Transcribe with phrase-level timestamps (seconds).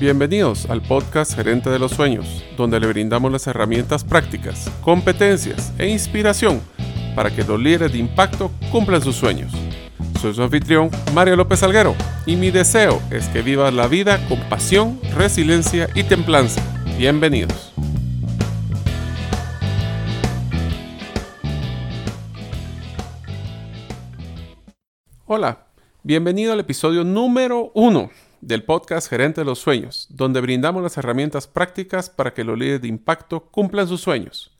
[0.00, 5.88] Bienvenidos al podcast Gerente de los Sueños, donde le brindamos las herramientas prácticas, competencias e
[5.88, 6.60] inspiración
[7.16, 9.52] para que los líderes de impacto cumplan sus sueños.
[10.20, 14.38] Soy su anfitrión, Mario López Alguero, y mi deseo es que vivas la vida con
[14.48, 16.62] pasión, resiliencia y templanza.
[16.96, 17.72] Bienvenidos.
[25.26, 25.66] Hola,
[26.04, 28.10] bienvenido al episodio número uno
[28.40, 32.82] del podcast Gerente de los Sueños, donde brindamos las herramientas prácticas para que los líderes
[32.82, 34.52] de impacto cumplan sus sueños.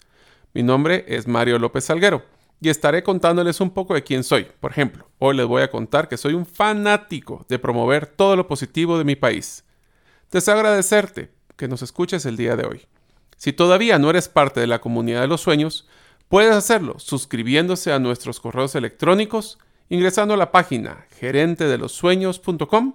[0.55, 2.25] Mi nombre es Mario López Salguero
[2.61, 4.47] y estaré contándoles un poco de quién soy.
[4.61, 8.49] Por ejemplo, hoy les voy a contar que soy un fanático de promover todo lo
[8.49, 9.65] positivo de mi país.
[10.31, 12.87] Deseo agradecerte que nos escuches el día de hoy.
[13.37, 15.87] Si todavía no eres parte de la comunidad de los sueños,
[16.29, 19.59] puedes hacerlo suscribiéndose a nuestros correos electrónicos,
[19.89, 22.95] ingresando a la página gerentedelosueños.com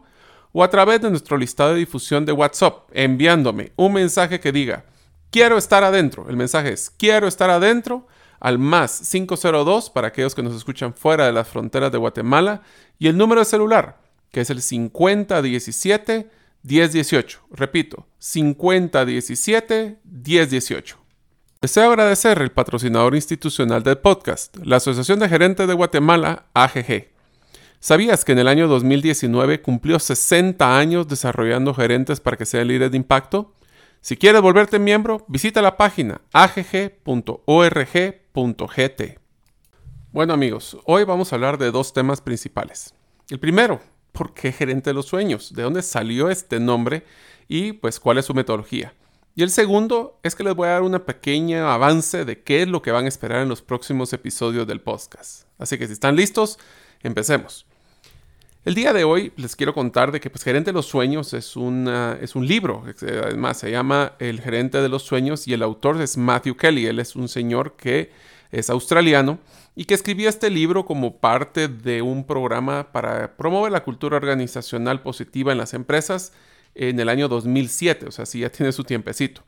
[0.53, 4.85] o a través de nuestro listado de difusión de WhatsApp, enviándome un mensaje que diga,
[5.31, 6.29] quiero estar adentro.
[6.29, 8.07] El mensaje es, quiero estar adentro
[8.39, 12.61] al más 502 para aquellos que nos escuchan fuera de las fronteras de Guatemala
[12.99, 13.99] y el número de celular,
[14.31, 16.29] que es el 5017
[16.63, 17.39] 1018.
[17.51, 20.97] Repito, 5017 1018.
[21.61, 27.12] Deseo agradecer el patrocinador institucional del podcast, la Asociación de Gerentes de Guatemala, AGG.
[27.83, 32.91] ¿Sabías que en el año 2019 cumplió 60 años desarrollando gerentes para que sean líderes
[32.91, 33.55] de impacto?
[33.99, 37.03] Si quieres volverte miembro, visita la página agg.org.gt.
[40.13, 42.95] Bueno amigos, hoy vamos a hablar de dos temas principales.
[43.29, 43.81] El primero,
[44.13, 45.53] ¿por qué gerente de los sueños?
[45.53, 47.03] ¿De dónde salió este nombre?
[47.49, 48.93] Y pues cuál es su metodología.
[49.35, 52.69] Y el segundo es que les voy a dar una pequeña avance de qué es
[52.69, 55.47] lo que van a esperar en los próximos episodios del podcast.
[55.57, 56.59] Así que si están listos,
[57.01, 57.67] empecemos.
[58.65, 61.47] El día de hoy les quiero contar de que pues, Gerente de los Sueños es,
[61.47, 61.55] es
[62.35, 66.55] un libro, además se llama El Gerente de los Sueños y el autor es Matthew
[66.55, 68.11] Kelly, él es un señor que
[68.53, 69.37] es australiano
[69.75, 75.01] y que escribió este libro como parte de un programa para promover la cultura organizacional
[75.01, 76.31] positiva en las empresas
[76.73, 79.43] en el año 2007, o sea, sí ya tiene su tiempecito.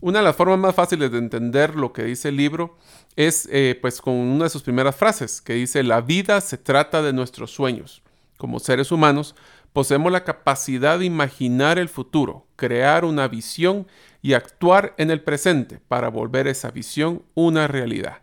[0.00, 2.78] Una de las formas más fáciles de entender lo que dice el libro
[3.16, 7.02] es eh, pues con una de sus primeras frases que dice, la vida se trata
[7.02, 8.02] de nuestros sueños
[8.36, 9.34] como seres humanos,
[9.72, 13.86] poseemos la capacidad de imaginar el futuro, crear una visión
[14.22, 18.18] y actuar en el presente para volver esa visión una realidad.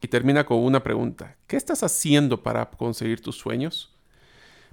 [0.00, 1.36] Y termina con una pregunta.
[1.46, 3.94] ¿Qué estás haciendo para conseguir tus sueños?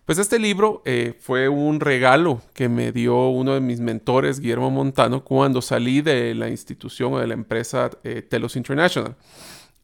[0.05, 4.71] Pues este libro eh, fue un regalo que me dio uno de mis mentores, Guillermo
[4.71, 9.15] Montano, cuando salí de la institución o de la empresa eh, Telos International.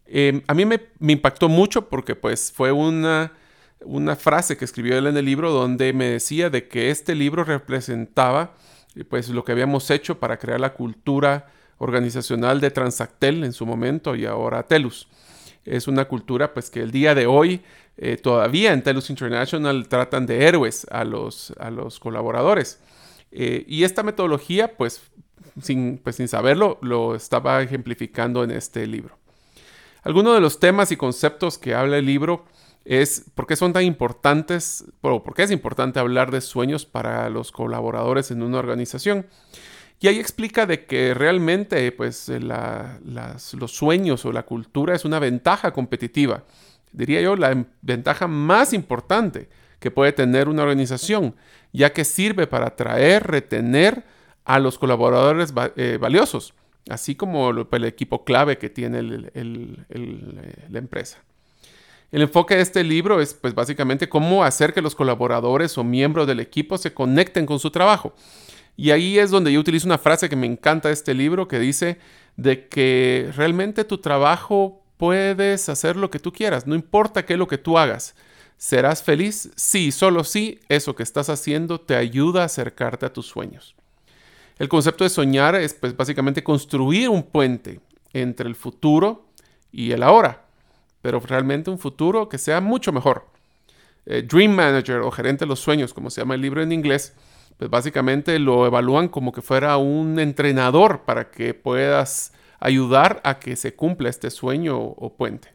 [0.06, 3.34] Eh, a mí me, me impactó mucho porque pues fue una
[3.81, 7.43] una frase que escribió él en el libro donde me decía de que este libro
[7.43, 8.53] representaba
[8.95, 13.65] eh, pues lo que habíamos hecho para crear la cultura organizacional de Transactel en su
[13.65, 15.07] momento y ahora Telus.
[15.65, 17.61] Es una cultura pues que el día de hoy
[17.97, 22.79] eh, todavía en Telus International tratan de héroes a los, a los colaboradores.
[23.31, 25.01] Eh, y esta metodología pues
[25.61, 29.17] sin, pues sin saberlo lo estaba ejemplificando en este libro.
[30.03, 32.45] Algunos de los temas y conceptos que habla el libro
[32.88, 37.30] es por qué son tan importantes, o por qué es importante hablar de sueños para
[37.30, 39.25] los colaboradores en una organización.
[40.00, 45.72] Y ahí explica de que realmente pues, los sueños o la cultura es una ventaja
[45.72, 46.46] competitiva.
[46.94, 49.50] Diría yo, la ventaja más importante
[49.80, 51.36] que puede tener una organización,
[51.74, 54.06] ya que sirve para atraer, retener
[54.46, 56.54] a los colaboradores eh, valiosos,
[56.90, 61.26] así como el equipo clave que tiene la empresa.
[62.09, 66.25] El enfoque de este libro es pues básicamente cómo hacer que los colaboradores o miembros
[66.25, 68.13] del equipo se conecten con su trabajo.
[68.78, 71.59] Y ahí es donde yo utilizo una frase que me encanta de este libro que
[71.59, 71.97] dice
[72.38, 77.40] de que realmente tu trabajo puedes hacer lo que tú quieras, no importa qué es
[77.40, 78.16] lo que tú hagas.
[78.56, 79.51] ¿Serás feliz?
[79.56, 83.75] Sí, solo sí, eso que estás haciendo te ayuda a acercarte a tus sueños.
[84.57, 87.81] El concepto de soñar es pues básicamente construir un puente
[88.13, 89.27] entre el futuro
[89.71, 90.46] y el ahora
[91.01, 93.27] pero realmente un futuro que sea mucho mejor.
[94.05, 97.13] Eh, Dream Manager o gerente de los sueños, como se llama el libro en inglés,
[97.57, 103.55] pues básicamente lo evalúan como que fuera un entrenador para que puedas ayudar a que
[103.55, 105.53] se cumpla este sueño o, puente.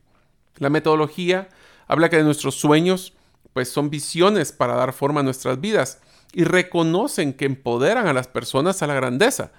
[0.56, 1.48] La metodología
[1.86, 3.14] habla que nuestros sueños
[3.52, 6.00] pues son visiones para dar forma a nuestras vidas
[6.32, 9.52] y reconocen que empoderan a las personas a la grandeza.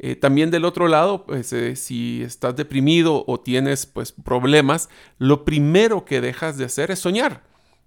[0.00, 5.44] Eh, también del otro lado, pues, eh, si estás deprimido o tienes pues, problemas, lo
[5.44, 7.42] primero que dejas de hacer es soñar.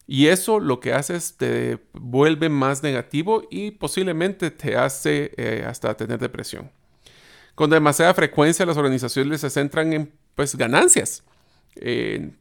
[0.07, 5.63] Y eso lo que hace es te vuelve más negativo y posiblemente te hace eh,
[5.65, 6.69] hasta tener depresión.
[7.55, 11.23] Con demasiada frecuencia las organizaciones se centran en pues ganancias.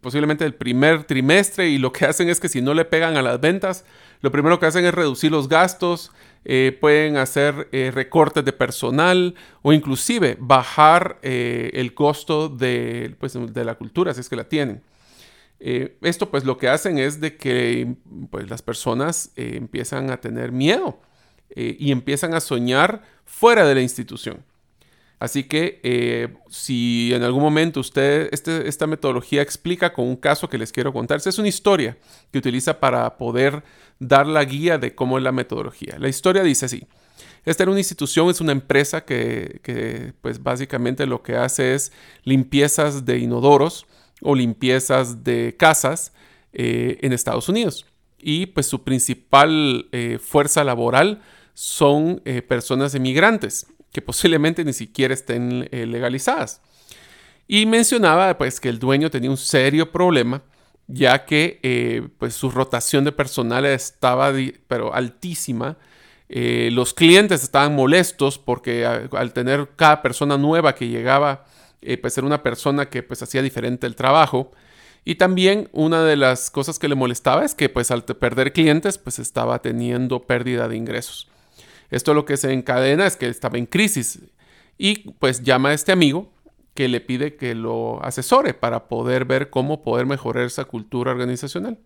[0.01, 3.23] posiblemente el primer trimestre y lo que hacen es que si no le pegan a
[3.23, 3.85] las ventas,
[4.21, 6.11] lo primero que hacen es reducir los gastos,
[6.45, 13.35] eh, pueden hacer eh, recortes de personal o inclusive bajar eh, el costo de, pues,
[13.35, 14.83] de, la cultura, si es que la tienen.
[15.61, 17.95] esto pues lo que hacen es de que
[18.31, 20.99] pues, las personas empiezan a tener miedo
[21.55, 24.43] y empiezan a soñar fuera de la institución.
[25.21, 30.49] Así que eh, si en algún momento usted, este, esta metodología explica con un caso
[30.49, 31.99] que les quiero contar, es una historia
[32.33, 33.63] que utiliza para poder
[33.99, 35.99] dar la guía de cómo es la metodología.
[35.99, 36.87] La historia dice así.
[37.45, 41.93] Esta era una institución, es una empresa que, pues básicamente lo que hace es
[42.25, 43.87] limpiezas de inodoros
[44.23, 46.15] o limpiezas de casas
[46.55, 47.85] eh, en Estados Unidos.
[48.19, 51.21] Y pues su principal eh, fuerza laboral
[51.53, 56.61] son personas emigrantes que posiblemente ni siquiera estén eh, legalizadas.
[57.47, 60.43] Y mencionaba pues que el dueño tenía un serio problema
[60.93, 64.33] ya que eh, pues su rotación de personal estaba
[64.67, 65.77] pero altísima.
[66.29, 71.45] Eh, los clientes estaban molestos porque al tener cada persona nueva que llegaba,
[72.03, 74.51] pues era una persona que pues hacía diferente el trabajo.
[75.05, 78.99] Y también una de las cosas que le molestaba es que pues al perder clientes
[78.99, 81.30] pues estaba teniendo pérdida de ingresos.
[81.91, 84.21] Esto lo que se encadena es que estaba en crisis
[84.79, 86.33] y pues llama a este amigo
[86.75, 91.79] que le pide que lo asesore para poder ver cómo poder mejorar esa cultura organizacional.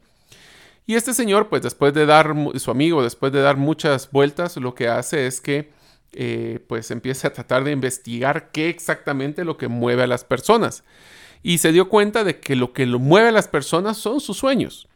[0.86, 4.74] Y este señor, pues después de dar, su amigo, después de dar muchas vueltas, lo
[4.74, 5.72] que hace es que
[6.12, 10.84] eh, pues empieza a tratar de investigar qué exactamente lo que mueve a las personas.
[11.42, 14.36] Y se dio cuenta de que lo que lo mueve a las personas son sus
[14.36, 14.86] sueños.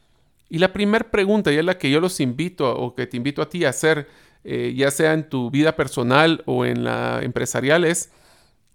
[0.51, 3.43] Y la primera pregunta, y es la que yo los invito o que te invito
[3.43, 4.09] a ti a hacer
[4.45, 8.11] eh, ya sea en tu vida personal o en la empresarial, es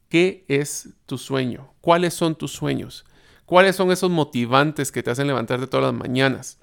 [0.10, 1.74] ¿qué es tu sueño?
[1.82, 3.06] ¿Cuáles son tus sueños?
[3.46, 6.60] ¿Cuáles son esos motivantes que te hacen levantarte todas las mañanas?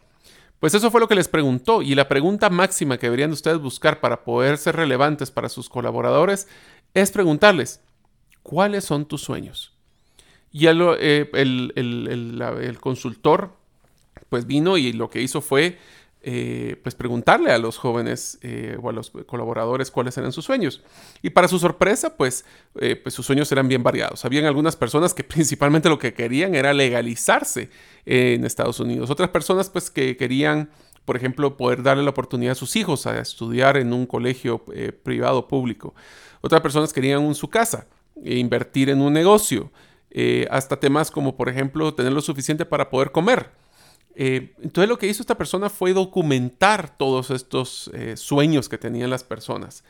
[0.61, 4.00] Pues eso fue lo que les preguntó y la pregunta máxima que deberían ustedes buscar
[4.00, 6.49] para poder ser relevantes para sus colaboradores
[6.93, 7.81] es preguntarles,
[8.43, 9.73] ¿cuáles son tus sueños?
[10.52, 13.56] Y eh, el, el, consultor
[14.29, 15.79] pues vino y lo que hizo fue
[16.22, 20.82] eh, pues preguntarle a los jóvenes eh, o a los colaboradores cuáles eran sus sueños.
[21.22, 22.44] Y para su sorpresa, pues,
[22.78, 24.26] eh, pues sus sueños eran bien variados.
[24.26, 27.70] Habían algunas personas que principalmente lo que querían era legalizarse
[28.05, 29.08] en Estados Unidos.
[29.08, 30.69] Otras personas pues que querían,
[31.06, 34.62] por ejemplo, poder darle la oportunidad a sus hijos a estudiar en un colegio
[35.02, 35.94] privado público.
[36.43, 37.87] Otras personas querían su casa,
[38.23, 39.70] e invertir en un negocio.
[40.50, 43.59] hasta temas como, por ejemplo, tener lo suficiente para poder comer.
[44.14, 49.10] Eh, entonces lo que hizo esta persona fue documentar todos estos eh, sueños que tenían
[49.10, 49.84] las personas.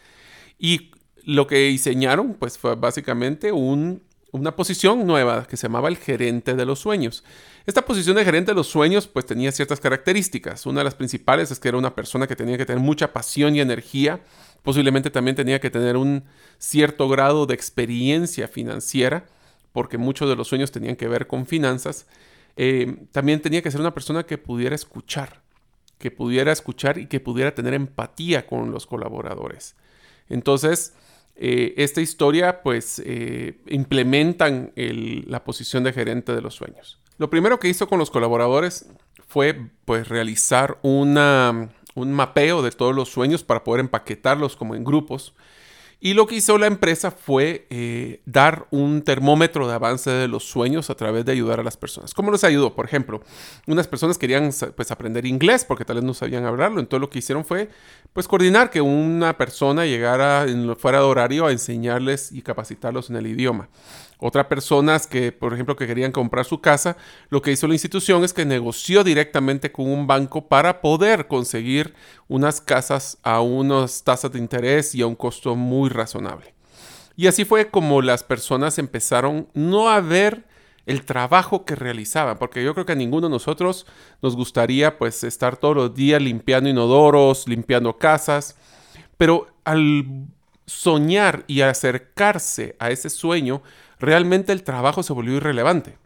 [0.58, 0.90] Y
[1.24, 6.64] lo que diseñaron pues fue básicamente una posición nueva que se llamaba el gerente de
[6.64, 7.24] los sueños.
[7.66, 10.66] Esta posición de gerente de los sueños pues tenía ciertas características.
[10.66, 13.56] Una de las principales es que era una persona que tenía que tener mucha pasión
[13.56, 14.20] y energía.
[14.62, 16.24] Posiblemente también tenía que tener un
[16.58, 19.24] cierto grado de experiencia financiera
[19.72, 22.06] porque muchos de los sueños tenían que ver con finanzas
[22.62, 25.40] eh, también tenía que ser una persona que pudiera escuchar,
[25.96, 29.76] que pudiera escuchar y que pudiera tener empatía con los colaboradores.
[30.28, 30.92] Entonces,
[31.36, 36.98] eh, esta historia, pues, eh, implementan la posición de gerente de los sueños.
[37.16, 38.90] Lo primero que hizo con los colaboradores
[39.26, 44.84] fue, pues, realizar una, un mapeo de todos los sueños para poder empaquetarlos como en
[44.84, 45.32] grupos
[46.00, 50.44] y lo que hizo la empresa fue eh, dar un termómetro de avance de los
[50.44, 52.14] sueños a través de ayudar a las personas.
[52.14, 52.74] ¿Cómo les ayudó?
[52.74, 53.20] Por ejemplo,
[53.66, 56.80] unas personas querían pues, aprender inglés porque tal vez no sabían hablarlo.
[56.80, 57.68] Entonces lo que hicieron fue
[58.12, 63.16] pues, coordinar que una persona llegara en, fuera de horario a enseñarles y capacitarlos en
[63.16, 63.68] el idioma.
[64.18, 66.96] Otras personas que, por ejemplo, que querían comprar su casa,
[67.30, 71.94] lo que hizo la institución es que negoció directamente con un banco para poder conseguir
[72.28, 76.52] unas casas a unas tasas de interés y a un costo muy razonable.
[77.16, 80.44] Y así fue como las personas empezaron no a ver
[80.86, 83.86] el trabajo que realizaban, porque yo creo que a ninguno de nosotros
[84.22, 88.56] nos gustaría pues estar todos los días limpiando inodoros, limpiando casas,
[89.16, 90.04] pero al
[90.66, 93.62] soñar y acercarse a ese sueño,
[93.98, 95.98] realmente el trabajo se volvió irrelevante,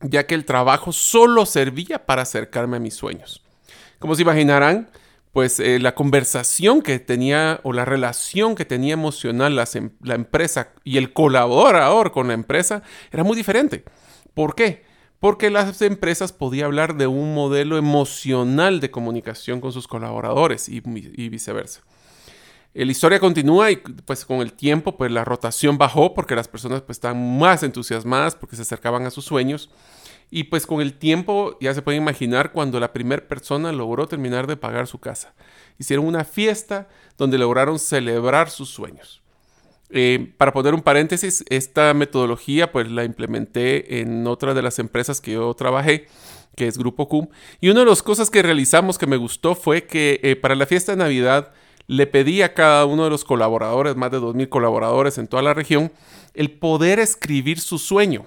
[0.00, 3.42] ya que el trabajo solo servía para acercarme a mis sueños.
[3.98, 4.88] Como se imaginarán,
[5.36, 10.72] pues eh, la conversación que tenía o la relación que tenía emocional em, la, empresa
[10.82, 13.84] y el colaborador con la empresa era muy diferente.
[14.32, 14.86] ¿Por qué?
[15.20, 20.80] porque las empresas podían hablar de un modelo emocional de comunicación con sus colaboradores y,
[20.80, 21.82] viceversa.
[22.72, 26.48] Eh, la historia continúa y pues con el tiempo pues la rotación bajó porque las
[26.48, 29.68] personas pues estaban más entusiasmadas porque se acercaban a sus sueños
[30.30, 34.46] y pues con el tiempo ya se puede imaginar cuando la primera persona logró terminar
[34.46, 35.34] de pagar su casa.
[35.78, 39.22] Hicieron una fiesta donde lograron celebrar sus sueños.
[39.90, 45.20] Eh, para poner un paréntesis, esta metodología pues la implementé en otra de las empresas
[45.20, 46.08] que yo trabajé,
[46.56, 47.28] que es Grupo CUM.
[47.60, 50.66] Y una de las cosas que realizamos que me gustó fue que eh, para la
[50.66, 51.52] fiesta de Navidad
[51.86, 55.54] le pedí a cada uno de los colaboradores, más de 2.000 colaboradores en toda la
[55.54, 55.92] región,
[56.34, 58.26] el poder escribir su sueño.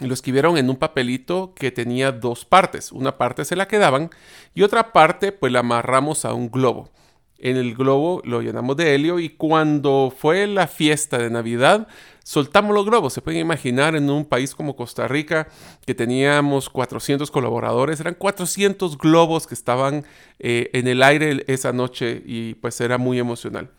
[0.00, 2.92] Lo escribieron en un papelito que tenía dos partes.
[2.92, 4.10] Una parte se la quedaban
[4.54, 6.90] y otra parte pues la amarramos a un globo
[7.38, 11.86] en el globo, lo llenamos de helio y cuando fue la fiesta de Navidad,
[12.24, 13.12] soltamos los globos.
[13.12, 15.48] Se pueden imaginar en un país como Costa Rica
[15.86, 20.04] que teníamos 400 colaboradores, eran 400 globos que estaban
[20.40, 23.70] eh, en el aire esa noche y pues era muy emocional.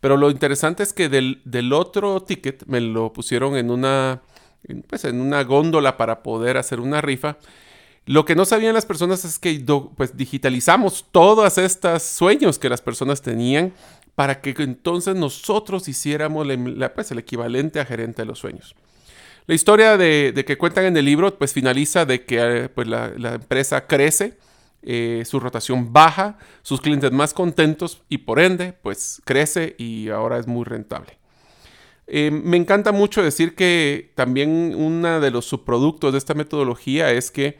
[0.00, 4.22] Pero lo interesante es que del, del otro ticket me lo pusieron en una,
[4.86, 7.38] pues en una góndola para poder hacer una rifa
[8.06, 9.64] lo que no sabían las personas es que
[9.96, 13.72] pues, digitalizamos todos estos sueños que las personas tenían
[14.14, 16.46] para que entonces nosotros hiciéramos
[16.94, 18.74] pues, el equivalente a gerente de los sueños.
[19.46, 23.34] La historia de, que cuentan en el libro pues finaliza de que eh, pues, la,
[23.34, 24.38] empresa crece,
[24.82, 30.38] eh, su rotación baja, sus clientes más contentos y por ende pues crece y ahora
[30.38, 31.23] es muy rentable.
[32.06, 37.30] Eh, me encanta mucho decir que también uno de los subproductos de esta metodología es
[37.30, 37.58] que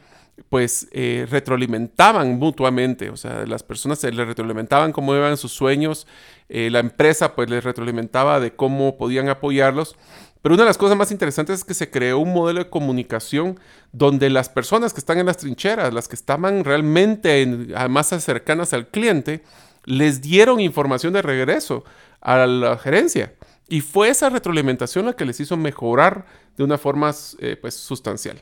[0.49, 6.07] pues eh, retroalimentaban mutuamente, o sea, las personas se les retroalimentaban cómo iban sus sueños,
[6.49, 9.95] eh, la empresa pues les retroalimentaba de cómo podían apoyarlos.
[10.41, 13.59] Pero una de las cosas más interesantes es que se creó un modelo de comunicación
[13.93, 17.47] donde las personas que están en las trincheras, las que estaban realmente
[17.89, 19.41] más cercanas al cliente,
[19.85, 21.83] les dieron información de regreso
[22.21, 23.33] a la gerencia.
[23.67, 28.41] Y fue esa retroalimentación la que les hizo mejorar de una forma eh, pues, sustancial.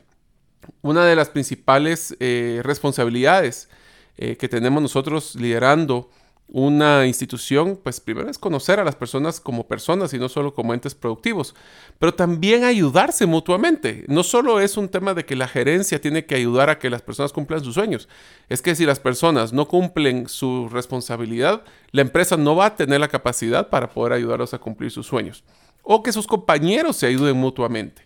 [0.82, 3.68] Una de las principales eh, responsabilidades
[4.16, 6.10] eh, que tenemos nosotros liderando
[6.48, 10.74] una institución, pues primero es conocer a las personas como personas y no solo como
[10.74, 11.54] entes productivos,
[11.98, 14.04] pero también ayudarse mutuamente.
[14.08, 17.02] No solo es un tema de que la gerencia tiene que ayudar a que las
[17.02, 18.08] personas cumplan sus sueños,
[18.48, 23.00] es que si las personas no cumplen su responsabilidad, la empresa no va a tener
[23.00, 25.44] la capacidad para poder ayudarlos a cumplir sus sueños,
[25.82, 28.02] o que sus compañeros se ayuden mutuamente.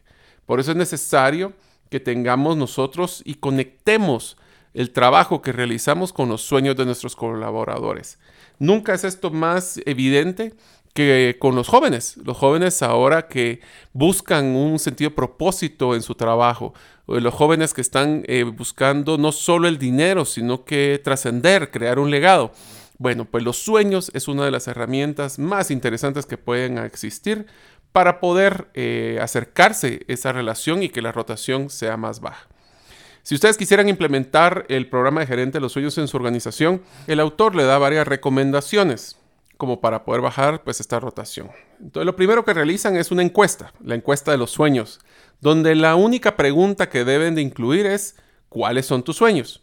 [0.47, 1.53] Por eso es necesario
[1.91, 4.37] que tengamos nosotros y conectemos
[4.75, 8.19] el trabajo que realizamos con los sueños de nuestros colaboradores.
[8.59, 10.55] Nunca es esto más evidente
[10.95, 12.17] que con los jóvenes.
[12.25, 13.61] Los jóvenes ahora que
[13.93, 16.75] buscan un sentido propósito en su trabajo.
[17.07, 22.11] Los jóvenes que están eh, buscando no solo el dinero, sino que trascender, crear un
[22.11, 22.53] legado.
[22.99, 27.47] Bueno, pues los sueños es una de las herramientas más interesantes que pueden existir
[27.93, 32.49] para poder eh, acercarse esa relación y que la rotación sea más baja.
[33.29, 37.21] Si ustedes quisieran implementar el programa de gerente de los sueños en su organización, el
[37.21, 39.19] autor le da varias recomendaciones
[39.59, 41.51] como para poder bajar pues esta rotación.
[41.79, 45.01] Entonces lo primero que realizan es una encuesta, la encuesta de los sueños,
[45.43, 48.17] donde la única pregunta que deben de incluir es
[48.49, 49.63] ¿cuáles son tus sueños?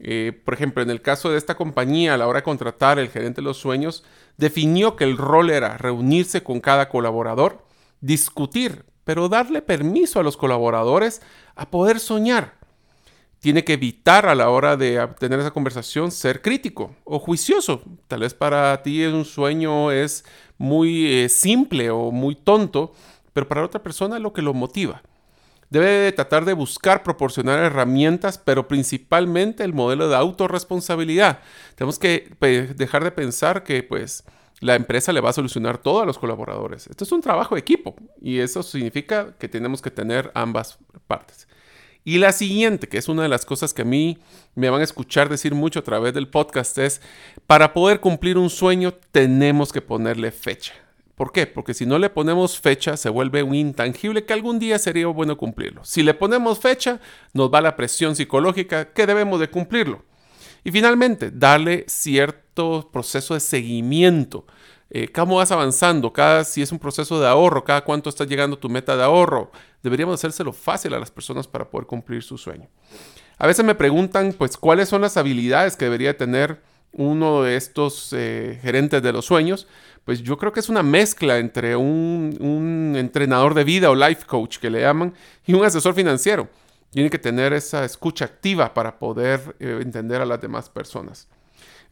[0.00, 3.10] Eh, por ejemplo, en el caso de esta compañía, a la hora de contratar el
[3.10, 4.02] gerente de los sueños,
[4.38, 7.64] definió que el rol era reunirse con cada colaborador,
[8.00, 11.22] discutir, pero darle permiso a los colaboradores
[11.54, 12.63] a poder soñar.
[13.44, 17.82] Tiene que evitar a la hora de tener esa conversación ser crítico o juicioso.
[18.08, 20.24] Tal vez para ti un sueño es
[20.56, 22.94] muy eh, simple o muy tonto,
[23.34, 25.02] pero para otra persona es lo que lo motiva.
[25.68, 31.40] Debe tratar de buscar proporcionar herramientas, pero principalmente el modelo de autorresponsabilidad.
[31.74, 32.34] Tenemos que
[32.74, 34.24] dejar de pensar que pues
[34.60, 36.86] la empresa le va a solucionar todo a los colaboradores.
[36.86, 41.46] Esto es un trabajo de equipo y eso significa que tenemos que tener ambas partes.
[42.04, 44.18] Y la siguiente, que es una de las cosas que a mí
[44.54, 47.00] me van a escuchar decir mucho a través del podcast, es,
[47.46, 50.74] para poder cumplir un sueño tenemos que ponerle fecha.
[51.14, 51.46] ¿Por qué?
[51.46, 55.38] Porque si no le ponemos fecha, se vuelve un intangible que algún día sería bueno
[55.38, 55.82] cumplirlo.
[55.84, 57.00] Si le ponemos fecha,
[57.32, 60.04] nos va la presión psicológica que debemos de cumplirlo.
[60.62, 64.44] Y finalmente, darle cierto proceso de seguimiento.
[64.96, 66.12] Eh, ¿Cómo vas avanzando?
[66.12, 69.50] Cada, si es un proceso de ahorro, cada cuánto está llegando tu meta de ahorro.
[69.82, 72.68] Deberíamos hacérselo fácil a las personas para poder cumplir su sueño.
[73.36, 78.12] A veces me preguntan, pues, cuáles son las habilidades que debería tener uno de estos
[78.12, 79.66] eh, gerentes de los sueños
[80.04, 84.58] pues yo creo que es una mezcla entre un, entrenador de vida o life coach
[84.58, 85.14] que le llaman
[85.46, 86.48] y un asesor financiero.
[86.90, 91.26] Tiene que tener esa escucha activa para poder eh, entender a las demás personas.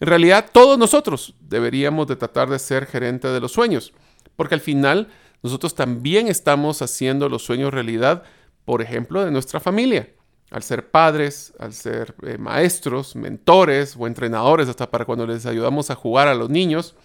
[0.03, 3.93] En realidad, todos nosotros deberíamos de tratar de ser gerente de los sueños,
[4.35, 5.07] porque al final
[5.45, 8.25] nosotros también estamos haciendo los sueños realidad,
[8.65, 10.09] por ejemplo, de nuestra familia.
[10.51, 15.89] Al ser padres, al ser eh, maestros, mentores o entrenadores, hasta para cuando les ayudamos
[15.89, 16.97] a jugar a los niños,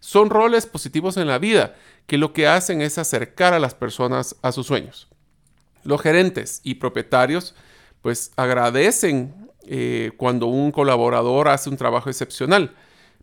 [0.00, 1.76] son roles positivos en la vida
[2.08, 5.06] que lo que hacen es acercar a las personas a sus sueños.
[5.84, 7.54] Los gerentes y propietarios
[8.02, 12.74] pues agradecen eh, cuando un colaborador hace un trabajo excepcional.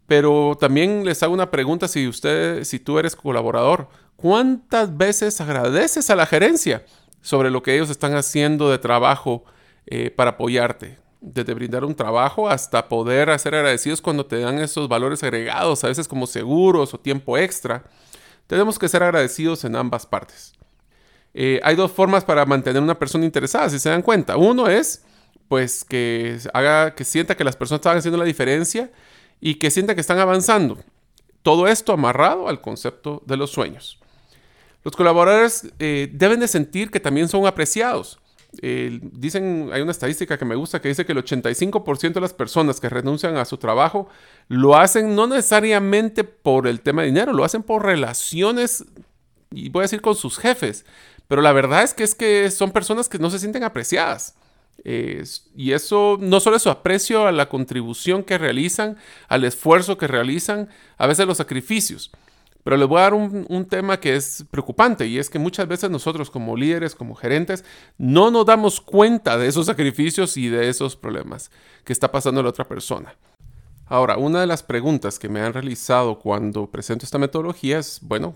[0.07, 6.09] Pero también les hago una pregunta si usted, si tú eres colaborador, ¿cuántas veces agradeces
[6.09, 6.85] a la gerencia
[7.19, 9.43] sobre lo que ellos están haciendo de trabajo
[9.87, 10.97] eh, para apoyarte?
[11.19, 15.89] Desde brindar un trabajo hasta poder ser agradecidos cuando te dan esos valores agregados, a
[15.89, 17.83] veces como seguros o tiempo extra.
[18.47, 20.53] Tenemos que ser agradecidos en ambas partes.
[21.33, 24.37] Eh, hay dos formas para mantener una persona interesada, si se dan cuenta.
[24.37, 25.03] Uno es,
[25.47, 28.91] pues, que haga, que sienta que las personas están haciendo la diferencia
[29.39, 30.77] y que sienta que están avanzando.
[31.43, 33.99] Todo esto amarrado al concepto de los sueños.
[34.87, 38.19] Los colaboradores eh, deben de sentir que también son apreciados.
[38.61, 42.79] dicen, hay una estadística que me gusta que dice que el 85% de las personas
[42.79, 44.07] que renuncian a su trabajo
[44.47, 48.85] lo hacen no necesariamente por el tema de dinero, lo hacen por relaciones,
[49.51, 50.85] y voy a decir con sus jefes,
[51.27, 54.36] pero la verdad es que, es que son personas que no se sienten apreciadas.
[54.83, 60.07] Y eso no solo es su aprecio a la contribución que realizan, al esfuerzo que
[60.07, 62.11] realizan, a veces los sacrificios.
[62.63, 65.67] Pero les voy a dar un, un, tema que es preocupante y es que muchas
[65.67, 67.63] veces nosotros como líderes, como gerentes,
[67.97, 71.49] no nos damos cuenta de esos sacrificios y de esos problemas
[71.85, 73.15] que está pasando la otra persona.
[73.85, 78.35] Ahora, una de las preguntas que me han realizado cuando presento esta metodología es, bueno,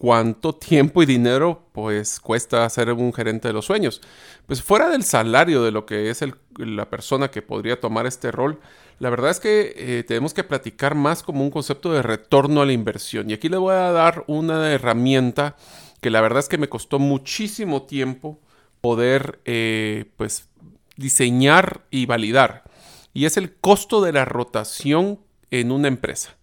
[0.00, 4.00] cuánto tiempo y dinero pues cuesta ser un gerente de los sueños.
[4.46, 6.24] Pues fuera del salario de lo que es
[6.56, 8.58] la persona que podría tomar este rol,
[8.98, 12.66] la verdad es que eh, tenemos que platicar más como un concepto de retorno a
[12.66, 13.28] la inversión.
[13.28, 15.56] Y aquí le voy a dar una herramienta
[16.00, 18.40] que la verdad es que me costó muchísimo tiempo
[18.80, 20.48] poder eh, pues
[20.96, 22.64] diseñar y validar.
[23.12, 25.20] Y es el costo de la rotación
[25.50, 26.39] en una empresa.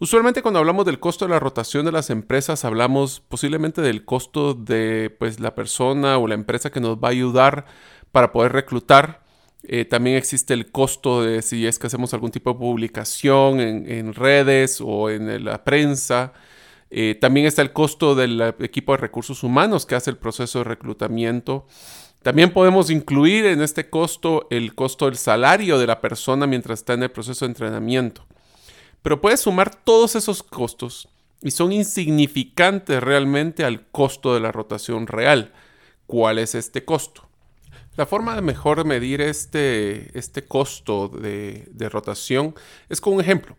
[0.00, 4.54] Usualmente cuando hablamos del costo de la rotación de las empresas, hablamos posiblemente del costo
[4.54, 7.66] de pues, la persona o la empresa que nos va a ayudar
[8.12, 9.24] para poder reclutar.
[9.64, 14.14] Eh, también existe el costo de si es que hacemos algún tipo de publicación en,
[14.14, 16.32] redes o en la prensa.
[16.90, 20.64] Eh, también está el costo del equipo de recursos humanos que hace el proceso de
[20.64, 21.66] reclutamiento.
[22.22, 26.94] También podemos incluir en este costo el costo del salario de la persona mientras está
[26.94, 28.26] en el proceso de entrenamiento.
[29.02, 31.08] Pero puedes sumar todos esos costos
[31.42, 35.52] y son insignificantes realmente al costo de la rotación real.
[36.06, 37.28] ¿Cuál es este costo?
[37.96, 42.54] La forma de mejor medir este, este costo de, rotación
[42.88, 43.56] es con un ejemplo.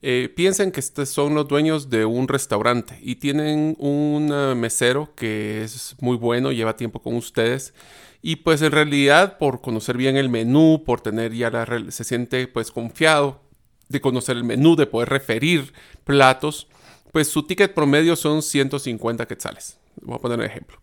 [0.00, 4.26] Eh, piensen que estos son los dueños de un restaurante y tienen un
[4.58, 7.72] mesero que es muy bueno, lleva tiempo con ustedes
[8.20, 12.48] y pues en realidad por conocer bien el menú, por tener ya la, se siente
[12.48, 13.42] pues confiado
[13.88, 15.72] de conocer el menú, de poder referir
[16.04, 16.68] platos,
[17.12, 19.78] pues su ticket promedio son 150 quetzales.
[20.02, 20.78] Voy a poner un ejemplo.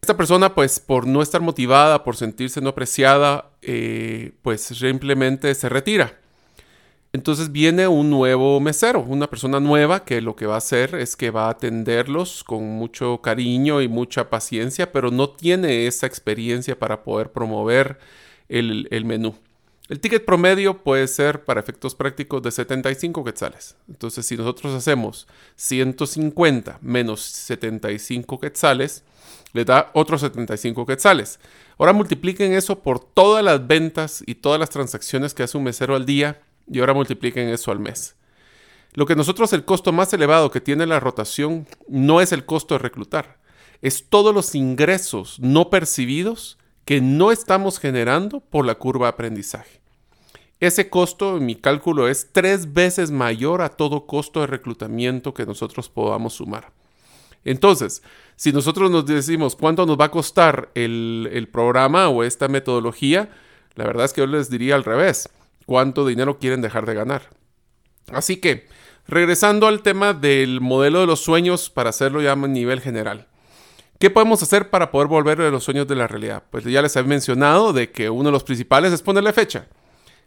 [0.00, 5.68] Esta persona, pues por no estar motivada, por sentirse no apreciada, eh, pues simplemente se
[5.68, 6.18] retira.
[7.12, 11.14] Entonces viene un nuevo mesero, una persona nueva que lo que va a hacer es
[11.14, 16.78] que va a atenderlos con mucho cariño y mucha paciencia, pero no tiene esa experiencia
[16.78, 17.98] para poder promover
[18.48, 19.36] el, el menú.
[19.88, 23.76] El ticket promedio puede ser para efectos prácticos de 75 quetzales.
[23.88, 29.02] Entonces, si nosotros hacemos 150 menos 75 quetzales,
[29.52, 31.40] le da otros 75 quetzales.
[31.78, 35.96] Ahora multipliquen eso por todas las ventas y todas las transacciones que hace un mesero
[35.96, 36.40] al día
[36.70, 38.14] y ahora multipliquen eso al mes.
[38.94, 42.74] Lo que nosotros el costo más elevado que tiene la rotación no es el costo
[42.74, 43.38] de reclutar,
[43.80, 49.80] es todos los ingresos no percibidos que no estamos generando por la curva de aprendizaje.
[50.60, 55.44] Ese costo, en mi cálculo, es tres veces mayor a todo costo de reclutamiento que
[55.44, 56.70] nosotros podamos sumar.
[57.44, 58.02] Entonces,
[58.36, 63.30] si nosotros nos decimos cuánto nos va a costar el, programa o esta metodología,
[63.74, 65.28] la verdad es que yo les diría al revés,
[65.66, 67.30] cuánto dinero quieren dejar de ganar.
[68.12, 68.68] Así que,
[69.06, 73.26] regresando al tema del modelo de los sueños para hacerlo ya a nivel general.
[74.02, 76.42] ¿Qué podemos hacer para poder volver a los sueños de la realidad?
[76.50, 79.68] Pues ya les he mencionado de que uno de los principales es ponerle fecha.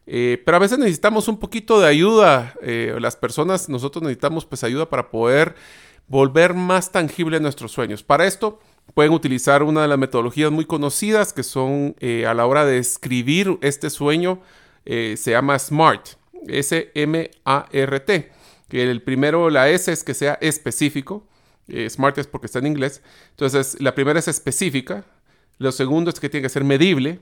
[0.08, 2.54] Eh, pero a veces necesitamos un poquito de ayuda.
[2.62, 5.56] Eh, las personas, nosotros necesitamos pues ayuda para poder
[6.08, 8.02] volver más tangible nuestros sueños.
[8.02, 8.60] Para esto
[8.94, 12.78] Pueden utilizar una de las metodologías muy conocidas que son eh, a la hora de
[12.78, 14.40] escribir este sueño,
[14.86, 16.12] se llama SMART,
[16.48, 18.32] S-M-A-R-T.
[18.70, 21.28] Que el primero, la S es que sea específico,
[21.68, 23.02] eh, SMART es porque está en inglés.
[23.32, 25.06] Entonces, la primera es específica,
[25.58, 27.20] lo segundo es que tiene que ser medible,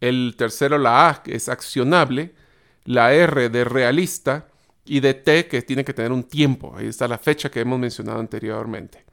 [0.00, 2.34] el tercero, la A, que es accionable,
[2.84, 4.46] la R de realista
[4.84, 6.74] y de T, que tiene que tener un tiempo.
[6.76, 9.04] Ahí está la fecha que hemos mencionado anteriormente.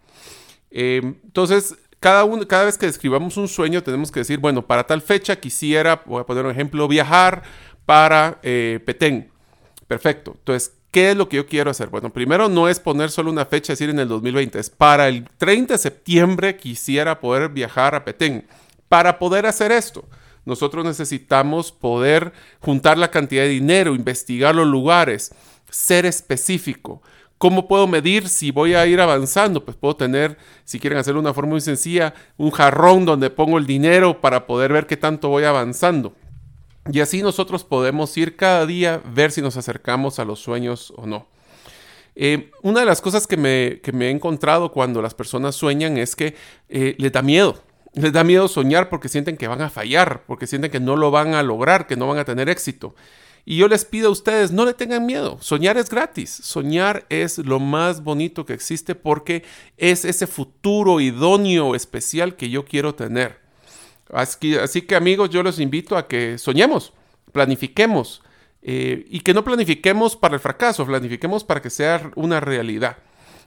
[0.70, 5.36] entonces, cada, cada vez que describamos un sueño tenemos que decir, bueno, para tal fecha
[5.36, 7.44] quisiera, voy a poner un ejemplo, viajar
[7.86, 9.32] para eh, Petén.
[9.88, 10.36] Perfecto.
[10.40, 11.90] Entonces, ¿qué es lo que yo quiero hacer?
[11.90, 15.28] Bueno, primero no es poner solo una fecha, decir en el 2020, es para el
[15.38, 18.46] 30 de septiembre quisiera poder viajar a Petén.
[18.90, 20.06] Para poder hacer esto,
[20.46, 25.34] nosotros necesitamos poder juntar la cantidad de dinero, investigar los lugares,
[25.70, 27.02] ser específico.
[27.38, 29.66] ¿Cómo puedo medir si voy a ir avanzando?
[29.66, 33.58] Pues puedo tener, si quieren hacerlo de una forma muy sencilla, un jarrón donde pongo
[33.58, 36.14] el dinero para poder ver qué tanto voy avanzando.
[36.90, 41.06] Y así nosotros podemos ir cada día, ver si nos acercamos a los sueños o
[41.06, 41.28] no.
[42.16, 46.36] Eh, una de las cosas que me, he encontrado cuando las personas sueñan es que
[46.70, 47.62] eh, les da miedo.
[47.94, 51.12] Les da miedo soñar porque sienten que van a fallar, porque sienten que no lo
[51.12, 52.96] van a lograr, que no van a tener éxito.
[53.46, 55.38] Y yo les pido a ustedes, no le tengan miedo.
[55.42, 56.30] Soñar es gratis.
[56.30, 59.44] Soñar es lo más bonito que existe porque
[59.78, 63.41] es ese futuro idóneo especial que yo quiero tener.
[64.12, 66.94] Así, que amigos, yo los invito a que soñemos,
[67.32, 68.22] planifiquemos
[68.62, 72.98] eh, y que no planifiquemos para el fracaso, planifiquemos para que sea una realidad.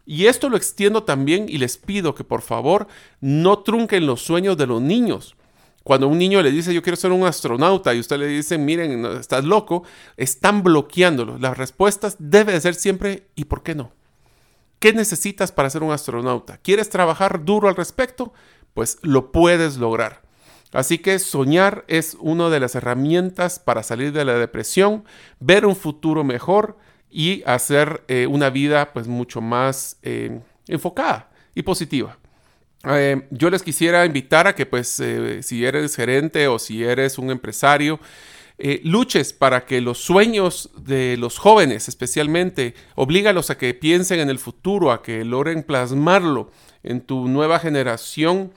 [0.07, 2.87] Y esto lo extiendo también y les pido que por favor
[3.21, 5.37] no trunquen los sueños de los niños.
[5.83, 9.05] Cuando un niño le dice yo quiero ser un astronauta y usted le dice miren,
[9.05, 9.85] estás loco,
[10.17, 11.39] están bloqueándolo.
[11.39, 13.93] Las respuestas deben ser siempre ¿y por qué no?
[14.79, 16.59] ¿Qué necesitas para ser un astronauta?
[16.59, 18.33] ¿Quieres trabajar duro al respecto?
[18.75, 20.25] Pues lo puedes lograr.
[20.75, 25.05] Así que soñar es una de las herramientas para salir de la depresión,
[25.39, 26.77] ver un futuro mejor
[27.09, 32.19] y hacer eh, una vida pues mucho más eh, enfocada y positiva.
[32.87, 35.01] Eh, yo les quisiera invitar a que pues
[35.43, 38.01] si eres gerente o si eres un empresario,
[38.83, 44.41] luches para que los sueños de los jóvenes especialmente, oblígalos a que piensen en el
[44.41, 46.51] futuro, a que logren plasmarlo
[46.83, 48.51] en tu nueva generación.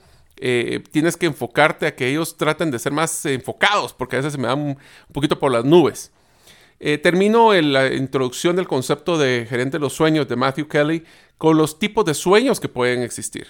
[0.90, 4.38] Tienes que enfocarte a que ellos traten de ser más enfocados, porque a veces se
[4.38, 4.78] me dan un,
[5.12, 6.12] poquito por las nubes.
[6.78, 11.04] termino en la introducción del concepto de gerente de los sueños de Matthew Kelly
[11.38, 13.48] con los tipos de sueños que pueden existir.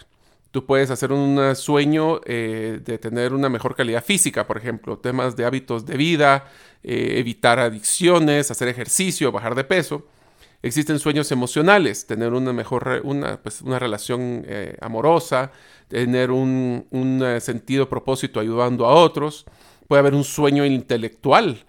[0.51, 5.37] Tú puedes hacer un sueño eh, de tener una mejor calidad física, por ejemplo, temas
[5.37, 6.51] de hábitos de vida,
[6.83, 10.07] eh, evitar adicciones, hacer ejercicio, bajar de peso.
[10.63, 15.53] Existen sueños emocionales, tener una mejor una, pues, una relación eh, amorosa,
[15.89, 19.45] tener un, un sentido propósito ayudando a otros.
[19.87, 21.65] Puede haber un sueño intelectual,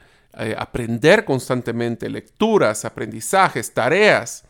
[0.58, 4.44] aprender constantemente, lecturas, aprendizajes, tareas.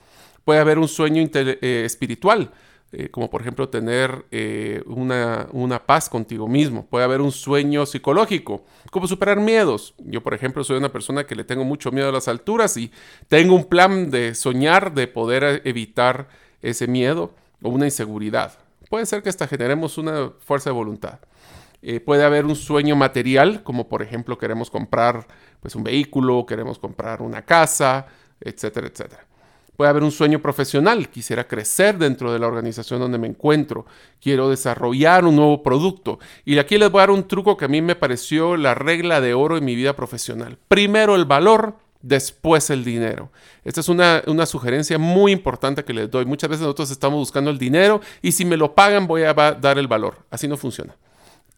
[0.44, 1.22] Puede haber un sueño
[1.62, 2.52] espiritual,
[2.92, 6.86] eh, como por ejemplo tener eh, una, una, paz contigo mismo.
[6.88, 9.94] Puede haber un sueño psicológico, como superar miedos.
[10.00, 12.92] Yo, por ejemplo, soy una persona que le tengo mucho miedo a las alturas y
[13.28, 16.30] tengo un plan de soñar, de poder evitar
[16.62, 18.58] ese miedo o una inseguridad.
[18.90, 21.20] Puede ser que hasta generemos una fuerza de voluntad.
[21.82, 25.28] Eh, puede haber un sueño material, como por ejemplo queremos comprar
[25.62, 28.08] pues, un vehículo, queremos comprar una casa,
[28.42, 29.29] etcétera, etcétera.
[29.80, 33.86] Puede haber un sueño profesional, quisiera crecer dentro de la organización donde me encuentro,
[34.22, 36.20] quiero desarrollar un nuevo producto.
[36.44, 39.22] Y aquí les voy a dar un truco que a mí me pareció la regla
[39.22, 40.58] de oro en mi vida profesional.
[40.68, 43.32] Primero el valor, después el dinero.
[43.64, 46.26] Esta es una, una, sugerencia muy importante que les doy.
[46.26, 49.80] Muchas veces nosotros estamos buscando el dinero y si me lo pagan voy a dar
[49.80, 50.18] el valor.
[50.30, 50.98] Así no funciona.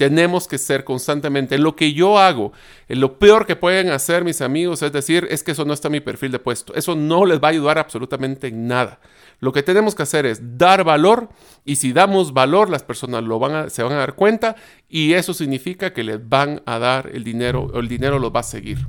[0.02, 2.54] Tenemos que ser constantemente lo que yo hago.
[2.88, 5.92] Lo peor que pueden hacer mis amigos es decir, es que eso no está en
[5.92, 6.74] mi perfil de puesto.
[6.74, 9.00] Eso no les va a ayudar absolutamente en nada.
[9.42, 11.30] Lo que tenemos que hacer es dar valor
[11.66, 14.56] y si damos valor las personas lo van a, se van a dar cuenta
[14.90, 18.40] y eso significa que les van a dar el dinero o el dinero los va
[18.40, 18.80] a seguir.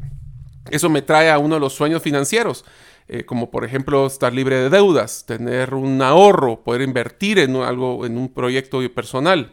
[0.70, 2.64] Eso me trae a uno de los sueños financieros.
[3.07, 8.07] Eh, como por ejemplo estar libre de deudas, tener un ahorro, poder invertir en algo,
[8.07, 9.53] en un proyecto personal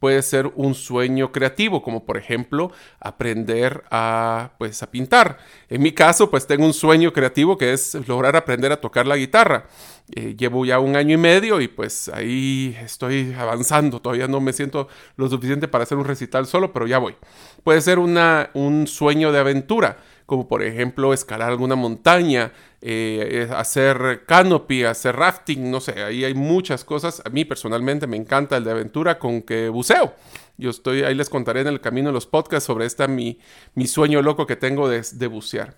[0.00, 5.38] puede ser un sueño creativo, como por ejemplo aprender a, pues, a pintar.
[5.68, 9.16] En mi caso, pues tengo un sueño creativo que es lograr aprender a tocar la
[9.16, 9.66] guitarra.
[10.12, 14.00] Eh, llevo ya un año y medio y pues ahí estoy avanzando.
[14.00, 17.14] Todavía no me siento lo suficiente para hacer un recital solo, pero ya voy.
[17.62, 19.98] Puede ser una, un sueño de aventura
[20.30, 26.34] como por ejemplo escalar alguna montaña, eh, hacer canopy, hacer rafting, no sé, ahí hay
[26.34, 27.20] muchas cosas.
[27.24, 30.14] A mí personalmente me encanta el de aventura con que buceo.
[30.56, 33.40] Yo estoy, ahí les contaré en el camino de los podcasts sobre esta mi,
[33.74, 35.74] mi sueño loco que tengo de, bucear.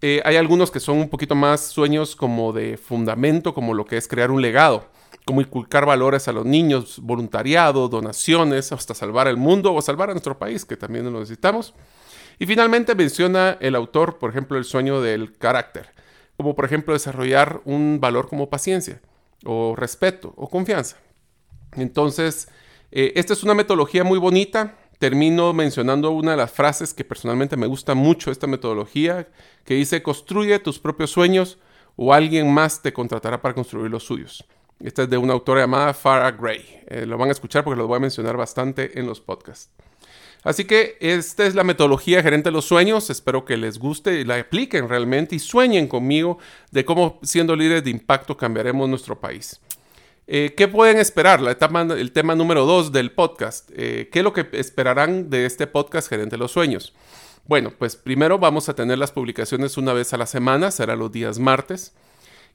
[0.00, 3.96] Eh, hay algunos que son un poquito más sueños como de fundamento, como lo que
[3.96, 4.86] es crear un legado,
[5.24, 10.12] como inculcar valores a los niños, voluntariado, donaciones, hasta salvar el mundo o salvar a
[10.12, 11.74] nuestro país, que también lo necesitamos.
[12.38, 15.90] Y finalmente menciona el autor, por ejemplo, el sueño del carácter,
[16.36, 19.00] como por ejemplo desarrollar un valor como paciencia,
[19.44, 20.96] o respeto, o confianza.
[21.72, 22.48] Entonces,
[22.92, 27.56] eh, esta es una metodología muy bonita, termino mencionando una de las frases que personalmente
[27.56, 29.28] me gusta mucho esta metodología,
[29.64, 31.58] que dice, construye tus propios sueños
[31.96, 34.44] o alguien más te contratará para construir los suyos.
[34.80, 36.82] Esta es de una autora llamada Farah Gray.
[36.86, 39.70] Eh, lo van a escuchar porque lo voy a mencionar bastante en los podcasts.
[40.46, 43.10] Así que esta es la metodología gerente de los sueños.
[43.10, 46.38] Espero que les guste y la apliquen realmente y sueñen conmigo
[46.70, 49.60] de cómo siendo líderes de impacto cambiaremos nuestro país.
[50.28, 51.40] Eh, ¿Qué pueden esperar?
[51.40, 51.56] La
[51.96, 53.70] el tema número dos del podcast.
[53.74, 56.94] Eh, ¿Qué es lo que esperarán de este podcast Gerente de los Sueños?
[57.46, 61.10] Bueno, pues primero vamos a tener las publicaciones una vez a la semana, será los
[61.10, 61.92] días martes,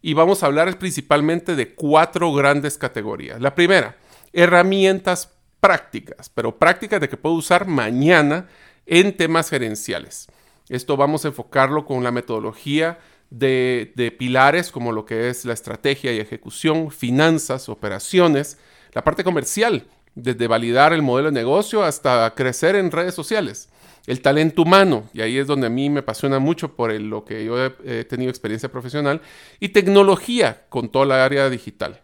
[0.02, 3.42] y vamos a hablar principalmente de cuatro grandes categorías.
[3.42, 3.98] La primera,
[4.32, 5.28] herramientas
[5.62, 8.50] prácticas, pero prácticas de que puedo usar mañana
[8.86, 10.28] en temas gerenciales.
[10.68, 16.12] Esto vamos a enfocarlo con la metodología de, pilares como lo que es la estrategia
[16.14, 18.58] y ejecución, finanzas, operaciones,
[18.94, 23.70] la parte comercial, desde validar el modelo de negocio hasta crecer en redes sociales.
[24.08, 27.46] El talento humano, y ahí es donde a mí me apasiona mucho por lo que
[27.46, 29.22] yo he, tenido experiencia profesional,
[29.60, 32.02] y tecnología con toda la área digital.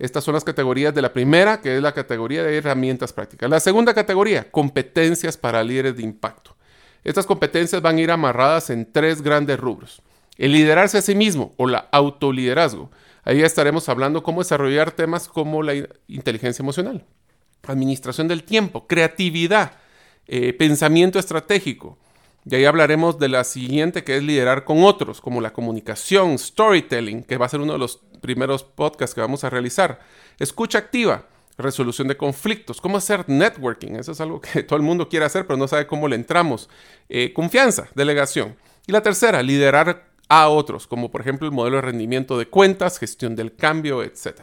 [0.00, 3.48] Estas son las categorías de la primera, que es la categoría de herramientas prácticas.
[3.48, 6.56] La segunda categoría, competencias para líderes de impacto.
[7.04, 10.02] Estas competencias van a ir amarradas en tres grandes rubros
[10.40, 12.90] el liderarse a sí mismo o la autoliderazgo.
[13.24, 15.74] Ahí estaremos hablando cómo desarrollar temas como la
[16.08, 17.04] inteligencia emocional,
[17.66, 19.72] administración del tiempo, creatividad,
[20.26, 21.98] eh, pensamiento estratégico.
[22.46, 27.22] Y ahí hablaremos de la siguiente que es liderar con otros, como la comunicación, storytelling,
[27.22, 30.00] que va a ser uno de los primeros podcasts que vamos a realizar.
[30.38, 31.26] Escucha activa,
[31.58, 35.46] resolución de conflictos, cómo hacer networking, eso es algo que todo el mundo quiere hacer,
[35.46, 36.68] pero no sabe cómo le entramos.
[37.08, 38.56] Eh, confianza, delegación.
[38.86, 42.98] Y la tercera, liderar a otros, como por ejemplo el modelo de rendimiento de cuentas,
[42.98, 44.40] gestión del cambio, etc.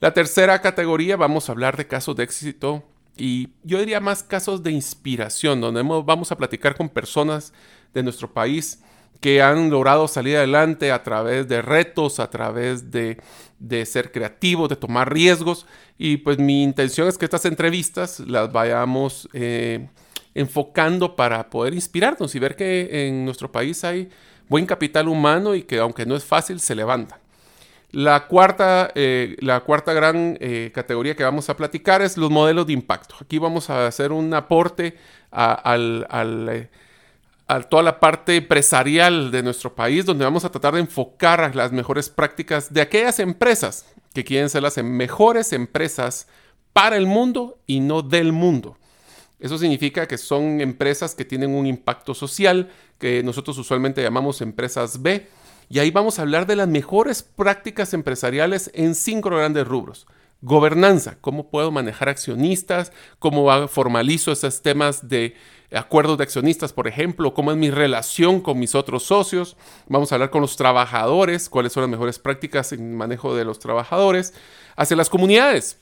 [0.00, 2.84] La tercera categoría vamos a hablar de casos de éxito
[3.16, 7.52] y yo diría más casos de inspiración, donde vamos a platicar con personas
[7.92, 8.82] de nuestro país
[9.20, 13.18] que han logrado salir adelante a través de retos, a través de,
[13.84, 15.66] ser creativos, de tomar riesgos.
[15.98, 19.88] Y pues mi intención es que estas entrevistas las vayamos eh,
[20.34, 24.08] enfocando para poder inspirarnos y ver que en nuestro país hay
[24.48, 27.20] buen capital humano y que aunque no es fácil, se levanta.
[27.92, 32.66] La cuarta, eh, la cuarta gran eh, categoría que vamos a platicar es los modelos
[32.66, 33.16] de impacto.
[33.20, 34.96] Aquí vamos a hacer un aporte
[35.32, 36.68] a, eh,
[37.50, 41.72] a, toda la parte empresarial de nuestro país, donde vamos a tratar de enfocar las
[41.72, 46.28] mejores prácticas de aquellas empresas que quieren ser las mejores empresas
[46.72, 48.76] para el mundo y no del mundo.
[49.40, 55.02] Eso significa que son empresas que tienen un impacto social, que nosotros usualmente llamamos empresas
[55.02, 55.26] B.
[55.68, 60.06] Y ahí vamos a hablar de las mejores prácticas empresariales en cinco grandes rubros.
[60.42, 65.34] Gobernanza, cómo puedo manejar accionistas, cómo formalizo esos temas de
[65.72, 69.56] acuerdos de accionistas, por ejemplo, cómo es mi relación con mis otros socios.
[69.86, 73.58] Vamos a hablar con los trabajadores, cuáles son las mejores prácticas en manejo de los
[73.58, 74.32] trabajadores.
[74.76, 75.78] Hacia las comunidades,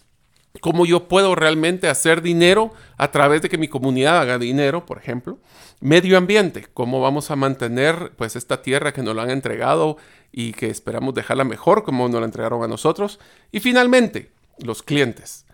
[0.60, 4.98] cómo yo puedo realmente hacer dinero a través de que mi comunidad haga dinero, por
[4.98, 5.38] ejemplo.
[5.80, 9.96] Medio ambiente, cómo vamos a mantener pues esta tierra que nos la han entregado
[10.32, 13.20] y que esperamos dejarla mejor como nos la entregaron a nosotros.
[13.52, 14.32] Y finalmente,
[14.64, 15.44] los clientes.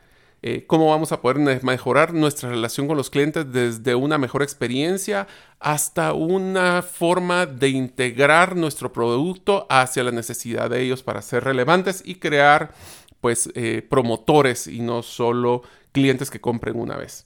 [0.46, 5.26] Eh, cómo vamos a poder mejorar nuestra relación con los clientes desde una mejor experiencia
[5.58, 12.02] hasta una forma de integrar nuestro producto hacia la necesidad de ellos para ser relevantes
[12.04, 12.74] y crear
[13.22, 15.62] pues eh, promotores y no solo
[15.92, 17.24] clientes que compren una vez.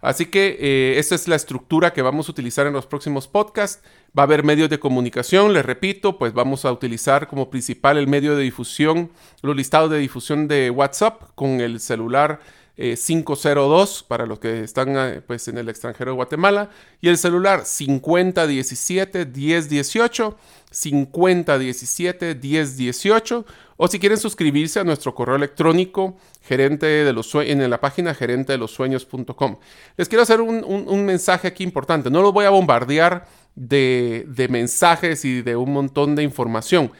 [0.00, 3.82] Así que eh, esta es la estructura que vamos a utilizar en los próximos podcasts.
[4.18, 8.08] Va a haber medios de comunicación, les repito, pues vamos a utilizar como principal el
[8.08, 9.10] medio de difusión,
[9.42, 12.40] los listados de difusión de WhatsApp con el celular
[12.80, 17.66] 502 eh, para los que están pues, en el extranjero de Guatemala y el celular
[17.66, 20.36] 5017 1018
[20.70, 23.44] 5017 1018
[23.76, 28.52] o si quieren suscribirse a nuestro correo electrónico gerente de los en la página gerente
[28.52, 29.56] de los sueños.com.
[29.96, 32.10] Les quiero hacer un, mensaje aquí importante.
[32.10, 36.92] No los voy a bombardear de, de mensajes y de un montón de información.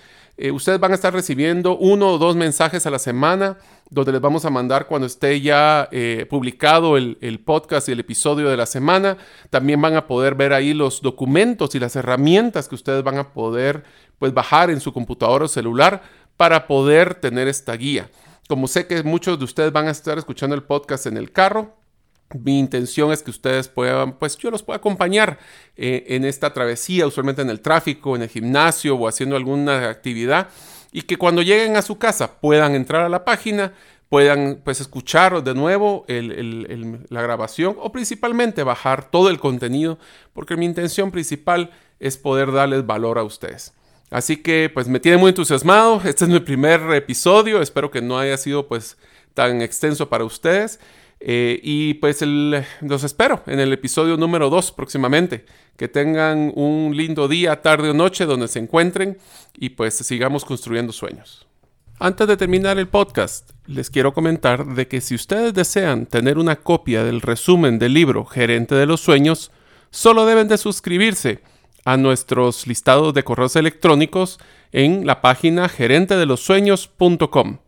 [0.42, 3.58] Eh, ustedes van a estar recibiendo uno o dos mensajes a la semana
[3.90, 8.48] donde les vamos a mandar cuando esté ya eh, publicado el, podcast y el episodio
[8.48, 9.18] de la semana.
[9.50, 13.34] También van a poder ver ahí los documentos y las herramientas que ustedes van a
[13.34, 13.84] poder
[14.18, 16.00] pues, bajar en su computadora o celular
[16.38, 18.08] para poder tener esta guía.
[18.48, 21.76] Como sé que muchos de ustedes van a estar escuchando el podcast en el carro,
[22.34, 25.38] mi intención es que ustedes puedan, pues yo los pueda acompañar
[25.76, 30.48] eh, en esta travesía, usualmente en el tráfico, en el gimnasio o haciendo alguna actividad,
[30.92, 33.72] y que cuando lleguen a su casa puedan entrar a la página,
[34.08, 39.98] puedan pues escuchar de nuevo la grabación o principalmente bajar todo el contenido,
[40.32, 43.72] porque mi intención principal es poder darles valor a ustedes.
[44.10, 48.18] Así que pues me tiene muy entusiasmado, este es mi primer episodio, espero que no
[48.18, 48.98] haya sido pues
[49.34, 50.80] tan extenso para ustedes.
[51.20, 55.44] Eh, y pues los espero en el episodio número 2 próximamente.
[55.76, 59.18] Que tengan un lindo día, tarde o noche donde se encuentren
[59.54, 61.46] y pues sigamos construyendo sueños.
[61.98, 66.56] Antes de terminar el podcast, les quiero comentar de que si ustedes desean tener una
[66.56, 69.50] copia del resumen del libro Gerente de los Sueños,
[69.90, 71.42] solo deben de suscribirse
[71.84, 74.38] a nuestros listados de correos electrónicos
[74.72, 77.58] en la página gerentedelosueños.com.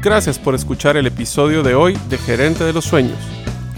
[0.00, 3.18] Gracias por escuchar el episodio de hoy de Gerente de los Sueños.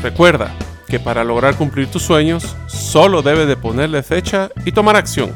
[0.02, 0.54] Recuerda
[0.86, 5.32] que para lograr cumplir tus sueños, solo debes de ponerle fecha y tomar acción.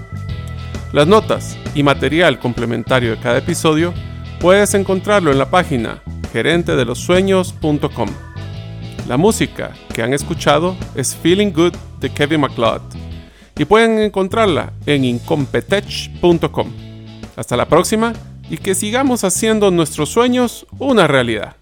[0.92, 3.94] Las notas y material complementario de cada episodio
[4.40, 8.10] puedes encontrarlo en la página gerentedelosueños.com.
[9.08, 12.82] La música que han escuchado es Feeling Good de Kevin MacLeod
[13.56, 16.72] y pueden encontrarla en incompetech.com.
[17.36, 18.12] Hasta la próxima
[18.50, 21.56] y que sigamos haciendo nuestros sueños una realidad.